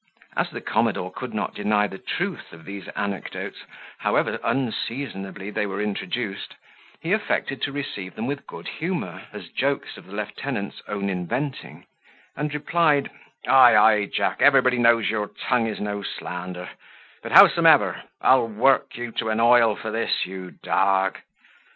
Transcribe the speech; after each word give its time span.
As 0.35 0.49
the 0.49 0.61
commodore 0.61 1.11
could 1.11 1.31
not 1.31 1.53
deny 1.53 1.85
the 1.85 1.99
truth 1.99 2.53
of 2.53 2.65
these 2.65 2.87
anecdotes, 2.95 3.65
however 3.99 4.39
unseasonably 4.43 5.51
they 5.51 5.67
were 5.67 5.79
introduced, 5.79 6.55
he 7.01 7.13
affected 7.13 7.61
to 7.61 7.71
receive 7.71 8.15
them 8.15 8.25
with 8.25 8.47
good 8.47 8.67
humour, 8.67 9.27
as 9.31 9.49
jokes 9.49 9.97
of 9.97 10.07
the 10.07 10.15
lieutenant's 10.15 10.81
own 10.87 11.07
inventing; 11.07 11.85
and 12.35 12.51
replied, 12.51 13.11
"Ay, 13.47 13.75
ay, 13.77 14.05
Jack, 14.07 14.41
everybody 14.41 14.79
knows 14.79 15.07
your 15.07 15.27
tongue 15.27 15.67
is 15.67 15.79
no 15.79 16.01
slander; 16.01 16.69
but, 17.21 17.31
howsomever, 17.31 18.01
I'll 18.21 18.47
work 18.47 18.97
you 18.97 19.11
to 19.11 19.29
an 19.29 19.39
oil 19.39 19.75
for 19.75 19.91
this, 19.91 20.25
you 20.25 20.49
dog." 20.63 21.19